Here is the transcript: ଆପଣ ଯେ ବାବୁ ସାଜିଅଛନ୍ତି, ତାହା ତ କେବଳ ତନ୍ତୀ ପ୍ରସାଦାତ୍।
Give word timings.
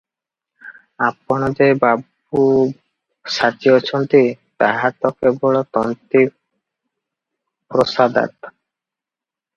ଆପଣ 1.07 1.49
ଯେ 1.59 1.67
ବାବୁ 1.83 2.45
ସାଜିଅଛନ୍ତି, 3.35 4.23
ତାହା 4.65 4.91
ତ 5.03 5.11
କେବଳ 5.21 5.61
ତନ୍ତୀ 5.79 6.23
ପ୍ରସାଦାତ୍। 6.33 8.51